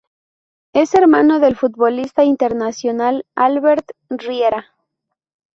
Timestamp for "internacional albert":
2.23-3.91